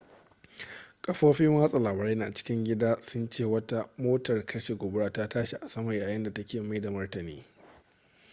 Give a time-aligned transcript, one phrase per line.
[1.01, 5.67] kafofin watsa labarai na cikin gida sun ce wata motar kashe gobara ta tashi a
[5.69, 7.45] sama yayin da take mai da martani